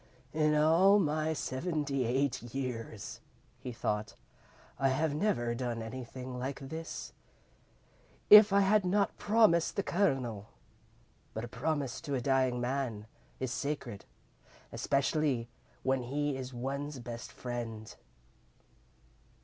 "In 0.33 0.55
all 0.55 0.97
my 0.97 1.31
seventy 1.31 2.05
eight 2.05 2.41
years," 2.55 3.21
he 3.59 3.71
thought, 3.71 4.15
"I 4.79 4.89
have 4.89 5.13
never 5.13 5.53
done 5.53 5.83
anything 5.83 6.39
like 6.39 6.59
this. 6.59 7.13
If 8.27 8.51
I 8.51 8.61
had 8.61 8.83
not 8.83 9.15
promised 9.19 9.75
the 9.75 9.83
Colonel 9.83 10.49
but 11.35 11.43
a 11.43 11.47
promise 11.47 12.01
to 12.01 12.15
a 12.15 12.19
dying 12.19 12.59
man 12.59 13.05
is 13.39 13.51
sacred, 13.51 14.05
especially 14.71 15.49
when 15.83 16.01
he 16.01 16.35
is 16.35 16.51
one's 16.51 16.97
best 16.97 17.31
friend." 17.31 17.95